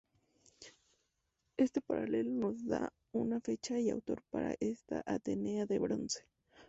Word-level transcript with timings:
Este 1.57 1.79
paralelo 1.79 2.31
nos 2.31 2.65
da 2.65 2.91
una 3.11 3.39
fecha 3.39 3.77
y 3.79 3.91
autor 3.91 4.23
para 4.31 4.55
esta 4.59 5.03
Atenea 5.05 5.67
de 5.67 5.77
bronce. 5.77 6.25